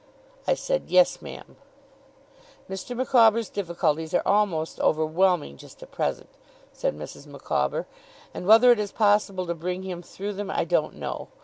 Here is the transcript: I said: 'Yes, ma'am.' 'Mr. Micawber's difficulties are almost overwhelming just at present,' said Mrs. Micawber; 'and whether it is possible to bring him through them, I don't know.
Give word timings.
I 0.47 0.55
said: 0.55 0.85
'Yes, 0.89 1.21
ma'am.' 1.21 1.57
'Mr. 2.67 2.97
Micawber's 2.97 3.51
difficulties 3.51 4.15
are 4.15 4.23
almost 4.27 4.79
overwhelming 4.79 5.57
just 5.57 5.83
at 5.83 5.91
present,' 5.91 6.39
said 6.73 6.97
Mrs. 6.97 7.27
Micawber; 7.27 7.85
'and 8.33 8.47
whether 8.47 8.71
it 8.71 8.79
is 8.79 8.91
possible 8.91 9.45
to 9.45 9.53
bring 9.53 9.83
him 9.83 10.01
through 10.01 10.33
them, 10.33 10.49
I 10.49 10.65
don't 10.65 10.95
know. 10.95 11.27